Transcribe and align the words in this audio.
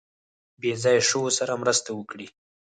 بې 0.61 0.71
ځایه 0.83 1.01
شویو 1.09 1.35
سره 1.39 1.53
مرسته 1.61 1.89
وکړي. 1.93 2.27